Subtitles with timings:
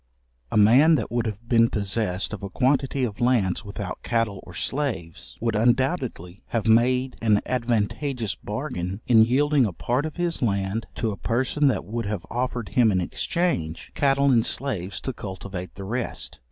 [0.51, 4.55] A man that would have been possessed of a quantity of lands without cattle or
[4.55, 10.87] slaves, would undoubtedly have made an advantageous bargain, in yielding a part of his land,
[10.95, 15.75] to a person that would have offered him in exchange, cattle and slaves to cultivate
[15.75, 16.39] the rest.